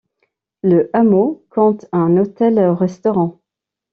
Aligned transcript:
Le 0.63 0.89
hameau 0.95 1.45
compte 1.51 1.85
un 1.91 2.17
hôtel-restaurant. 2.17 3.39